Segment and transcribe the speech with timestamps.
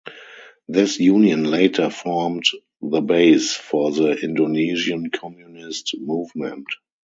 [0.67, 2.45] This union later formed
[2.81, 6.65] the base for the Indonesian communist movement.